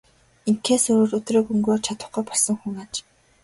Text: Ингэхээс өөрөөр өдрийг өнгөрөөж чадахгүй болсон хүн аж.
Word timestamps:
Ингэхээс 0.49 0.85
өөрөөр 0.93 1.15
өдрийг 1.17 1.47
өнгөрөөж 1.53 1.83
чадахгүй 1.85 2.23
болсон 2.27 2.55
хүн 2.59 2.75
аж. 2.83 2.93